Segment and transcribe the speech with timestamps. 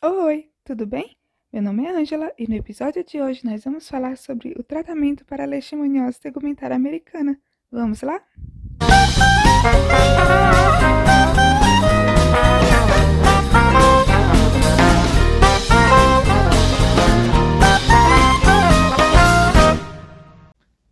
[0.00, 1.16] Oi, tudo bem?
[1.52, 5.24] Meu nome é Ângela e no episódio de hoje nós vamos falar sobre o tratamento
[5.24, 7.36] para a leishmaniose tegumentar americana.
[7.68, 8.22] Vamos lá?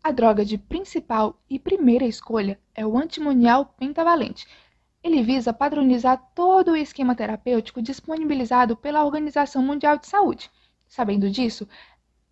[0.03, 4.49] A droga de principal e primeira escolha é o antimonial pentavalente,
[5.07, 10.51] ele visa padronizar todo o esquema terapêutico disponibilizado pela Organização Mundial de Saúde.
[10.89, 11.69] Sabendo disso,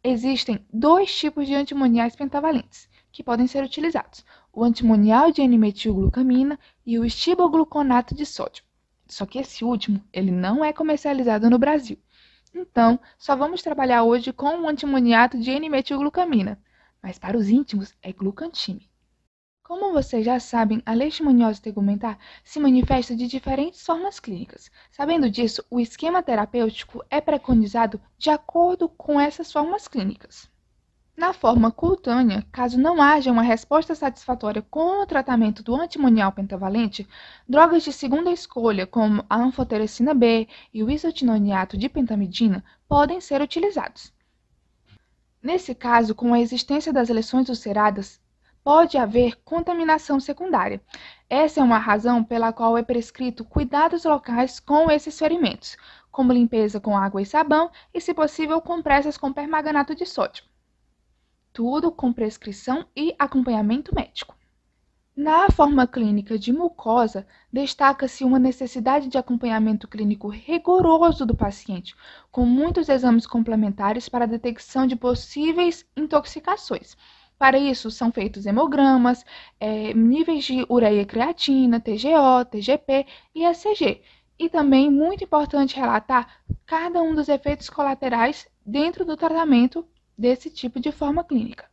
[0.02, 6.98] existem dois tipos de antimoniais pentavalentes que podem ser utilizados: o antimonial de N-metilglucamina e
[6.98, 8.64] o estibogluconato de sódio.
[9.06, 11.96] Só que esse último, ele não é comercializado no Brasil.
[12.52, 16.60] Então, só vamos trabalhar hoje com o antimoniato de N-metilglucamina,
[17.00, 18.91] mas para os íntimos é glucantime.
[19.66, 24.70] Como vocês já sabem, a leishmaniose tegumentar se manifesta de diferentes formas clínicas.
[24.91, 30.50] Sabendo disso, o esquema terapêutico é preconizado de acordo com essas formas clínicas.
[31.16, 37.08] Na forma cutânea, caso não haja uma resposta satisfatória com o tratamento do antimonial pentavalente,
[37.48, 43.41] drogas de segunda escolha, como a anfotericina B e o isotinoniato de pentamidina, podem ser
[43.41, 44.12] utilizados.
[45.42, 48.22] Nesse caso, com a existência das lesões ulceradas,
[48.64, 50.80] pode haver contaminação secundária.
[51.28, 55.76] Essa é uma razão pela qual é prescrito cuidados locais com esses ferimentos,
[56.10, 60.44] como limpeza com água e sabão e, se possível, compressas com permanganato de sódio.
[61.52, 64.34] Tudo com prescrição e acompanhamento médico.
[65.16, 71.94] Na forma clínica de mucosa, destaca-se uma necessidade de acompanhamento clínico rigoroso do paciente,
[72.32, 76.96] com muitos exames complementares para a detecção de possíveis intoxicações,
[77.38, 79.24] para isso, são feitos hemogramas,
[79.58, 84.02] é, níveis de ureia creatina, TGO, TGP e ECG.
[84.38, 90.80] E também, muito importante relatar cada um dos efeitos colaterais dentro do tratamento desse tipo
[90.80, 91.68] de forma clínica.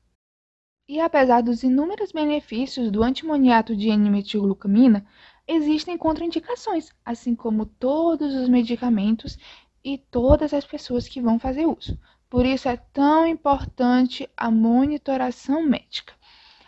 [0.88, 5.06] E apesar dos inúmeros benefícios do antimoniato de N-metilglucamina,
[5.48, 9.38] existem contraindicações, assim como todos os medicamentos
[9.84, 11.98] e todas as pessoas que vão fazer uso.
[12.32, 16.14] Por isso é tão importante a monitoração médica.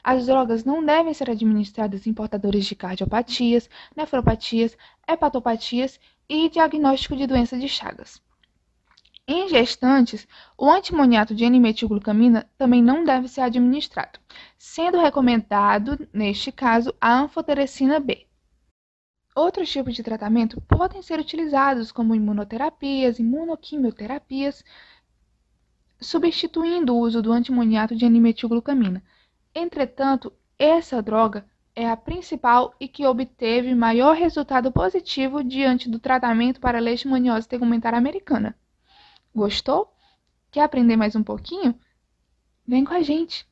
[0.04, 7.26] As drogas não devem ser administradas em portadores de cardiopatias, nefropatias, hepatopatias e diagnóstico de
[7.26, 8.22] doença de Chagas.
[9.26, 14.20] Em gestantes, o antimoniato de N-metilglucamina também não deve ser administrado,
[14.58, 18.28] sendo recomendado, neste caso, a anfotericina B.
[19.36, 24.64] Outros tipos de tratamento podem ser utilizados, como imunoterapias, imunoquimioterapias,
[26.04, 29.04] substituindo o uso do antimoniato de N-metilglucamina.
[29.56, 36.60] Entretanto, essa droga é a principal e que obteve maior resultado positivo diante do tratamento
[36.60, 38.56] para leishmaniose tegumentar americana.
[39.34, 39.92] Gostou?
[40.52, 41.74] Quer aprender mais um pouquinho?
[42.68, 43.48] Vem com a gente!